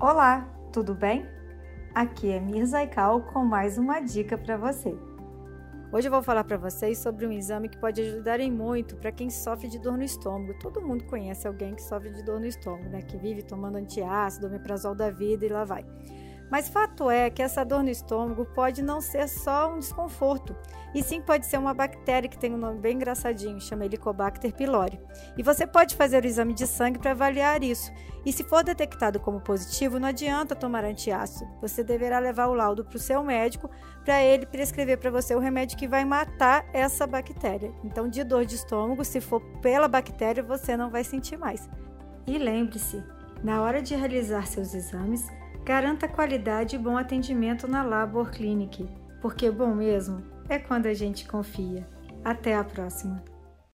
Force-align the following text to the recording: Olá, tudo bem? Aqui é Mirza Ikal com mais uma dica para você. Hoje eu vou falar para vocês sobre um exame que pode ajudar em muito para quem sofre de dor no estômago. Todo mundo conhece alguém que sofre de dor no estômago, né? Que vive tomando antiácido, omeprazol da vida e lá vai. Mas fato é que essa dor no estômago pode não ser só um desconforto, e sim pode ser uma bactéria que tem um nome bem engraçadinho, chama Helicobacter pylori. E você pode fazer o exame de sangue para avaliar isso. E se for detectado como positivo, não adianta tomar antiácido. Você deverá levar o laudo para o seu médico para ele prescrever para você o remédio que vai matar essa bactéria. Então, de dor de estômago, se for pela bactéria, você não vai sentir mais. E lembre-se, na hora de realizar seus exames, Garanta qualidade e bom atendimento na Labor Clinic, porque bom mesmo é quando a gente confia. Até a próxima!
Olá, 0.00 0.48
tudo 0.72 0.94
bem? 0.94 1.28
Aqui 1.94 2.32
é 2.32 2.40
Mirza 2.40 2.82
Ikal 2.82 3.20
com 3.20 3.44
mais 3.44 3.76
uma 3.76 4.00
dica 4.00 4.38
para 4.38 4.56
você. 4.56 4.96
Hoje 5.92 6.08
eu 6.08 6.10
vou 6.10 6.22
falar 6.22 6.42
para 6.42 6.56
vocês 6.56 6.96
sobre 6.96 7.26
um 7.26 7.32
exame 7.32 7.68
que 7.68 7.76
pode 7.76 8.00
ajudar 8.00 8.40
em 8.40 8.50
muito 8.50 8.96
para 8.96 9.12
quem 9.12 9.28
sofre 9.28 9.68
de 9.68 9.78
dor 9.78 9.98
no 9.98 10.02
estômago. 10.02 10.58
Todo 10.58 10.80
mundo 10.80 11.04
conhece 11.04 11.46
alguém 11.46 11.74
que 11.74 11.82
sofre 11.82 12.08
de 12.08 12.22
dor 12.24 12.40
no 12.40 12.46
estômago, 12.46 12.88
né? 12.88 13.02
Que 13.02 13.18
vive 13.18 13.42
tomando 13.42 13.76
antiácido, 13.76 14.46
omeprazol 14.46 14.94
da 14.94 15.10
vida 15.10 15.44
e 15.44 15.50
lá 15.50 15.64
vai. 15.64 15.84
Mas 16.50 16.68
fato 16.68 17.10
é 17.10 17.28
que 17.28 17.42
essa 17.42 17.62
dor 17.62 17.82
no 17.82 17.90
estômago 17.90 18.46
pode 18.46 18.82
não 18.82 19.02
ser 19.02 19.28
só 19.28 19.72
um 19.72 19.78
desconforto, 19.78 20.56
e 20.92 21.02
sim 21.02 21.20
pode 21.20 21.46
ser 21.46 21.58
uma 21.58 21.72
bactéria 21.72 22.28
que 22.28 22.38
tem 22.38 22.52
um 22.52 22.58
nome 22.58 22.80
bem 22.80 22.96
engraçadinho, 22.96 23.60
chama 23.60 23.84
Helicobacter 23.84 24.52
pylori. 24.52 24.98
E 25.36 25.42
você 25.42 25.64
pode 25.64 25.94
fazer 25.94 26.24
o 26.24 26.26
exame 26.26 26.52
de 26.52 26.66
sangue 26.66 26.98
para 26.98 27.12
avaliar 27.12 27.62
isso. 27.62 27.92
E 28.24 28.32
se 28.32 28.44
for 28.44 28.62
detectado 28.62 29.18
como 29.18 29.40
positivo, 29.40 29.98
não 29.98 30.08
adianta 30.08 30.54
tomar 30.54 30.84
antiácido. 30.84 31.50
Você 31.60 31.82
deverá 31.82 32.18
levar 32.18 32.48
o 32.48 32.54
laudo 32.54 32.84
para 32.84 32.96
o 32.96 33.00
seu 33.00 33.22
médico 33.22 33.70
para 34.04 34.22
ele 34.22 34.46
prescrever 34.46 34.98
para 34.98 35.10
você 35.10 35.34
o 35.34 35.38
remédio 35.38 35.78
que 35.78 35.88
vai 35.88 36.04
matar 36.04 36.66
essa 36.72 37.06
bactéria. 37.06 37.72
Então, 37.84 38.08
de 38.08 38.22
dor 38.22 38.44
de 38.44 38.56
estômago, 38.56 39.04
se 39.04 39.20
for 39.20 39.40
pela 39.60 39.88
bactéria, 39.88 40.42
você 40.42 40.76
não 40.76 40.90
vai 40.90 41.04
sentir 41.04 41.36
mais. 41.36 41.68
E 42.26 42.38
lembre-se, 42.38 43.02
na 43.42 43.62
hora 43.62 43.80
de 43.80 43.94
realizar 43.94 44.46
seus 44.46 44.74
exames, 44.74 45.26
Garanta 45.64 46.08
qualidade 46.08 46.74
e 46.74 46.78
bom 46.78 46.96
atendimento 46.96 47.68
na 47.68 47.82
Labor 47.82 48.30
Clinic, 48.30 48.88
porque 49.20 49.50
bom 49.50 49.74
mesmo 49.74 50.22
é 50.48 50.58
quando 50.58 50.86
a 50.86 50.94
gente 50.94 51.28
confia. 51.28 51.86
Até 52.24 52.56
a 52.56 52.64
próxima! 52.64 53.22